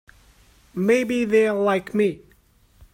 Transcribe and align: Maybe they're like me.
Maybe 0.73 1.25
they're 1.25 1.53
like 1.53 1.93
me. 1.93 2.21